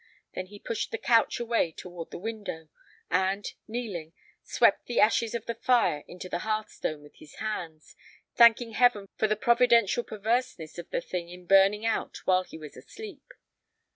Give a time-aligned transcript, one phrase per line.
[0.33, 2.69] Then he pushed the couch away toward the window,
[3.11, 7.35] and, kneeling, swept the ashes of the fire on to the hearth stone with his
[7.35, 7.95] hands,
[8.33, 12.75] thanking Heaven for the providential perverseness of the thing in burning out while he was
[12.75, 13.31] asleep.